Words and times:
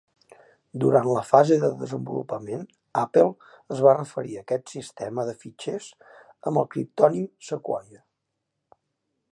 Durant 0.83 1.09
la 1.15 1.21
fase 1.31 1.57
de 1.63 1.67
desenvolupament, 1.81 2.63
Apple 3.01 3.27
es 3.75 3.83
va 3.89 3.93
referir 3.99 4.39
a 4.39 4.43
aquest 4.45 4.75
sistema 4.75 5.27
de 5.29 5.37
fitxers 5.45 5.93
amb 6.53 6.63
el 6.63 6.69
criptònim 6.77 7.31
"Sequoia". 7.51 8.05